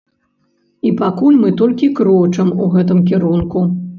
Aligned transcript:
І 0.89 0.93
пакуль 1.01 1.37
мы 1.43 1.51
толькі 1.61 1.91
крочым 2.01 2.47
у 2.65 2.71
гэтым 2.77 3.05
кірунку. 3.13 3.67